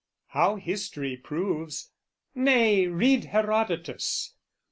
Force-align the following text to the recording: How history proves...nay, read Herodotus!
How 0.29 0.55
history 0.55 1.15
proves...nay, 1.15 2.87
read 2.87 3.25
Herodotus! 3.25 4.33